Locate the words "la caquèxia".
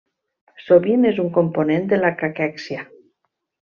2.03-2.91